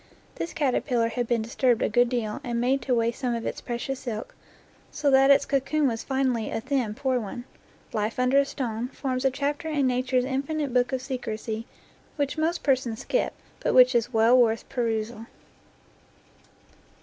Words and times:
This 0.33 0.51
caterpillar 0.51 1.09
had 1.09 1.27
been 1.27 1.43
disturbed 1.43 1.83
a 1.83 1.87
good 1.87 2.09
deal 2.09 2.41
and 2.43 2.59
made 2.59 2.81
to 2.81 2.95
waste 2.95 3.19
some 3.19 3.35
of 3.35 3.45
its 3.45 3.61
precious 3.61 3.99
silk, 3.99 4.33
so 4.91 5.11
that 5.11 5.29
its 5.29 5.45
cocoon 5.45 5.87
was 5.87 6.01
finally 6.03 6.49
a 6.49 6.59
thin, 6.59 6.95
poor 6.95 7.19
one. 7.19 7.43
"Life 7.93 8.17
under 8.17 8.39
a 8.39 8.45
stone" 8.45 8.87
forms 8.99 9.25
a 9.25 9.29
chapter 9.29 9.67
in 9.67 9.85
Nature's 9.85 10.25
infinite 10.25 10.73
book 10.73 10.91
of 10.91 11.03
secrecy 11.03 11.67
which 12.15 12.35
most 12.35 12.63
persons 12.63 13.01
skip, 13.01 13.33
but 13.59 13.75
which 13.75 13.93
is 13.93 14.11
well 14.11 14.35
worth 14.35 14.67
perusal. 14.69 15.27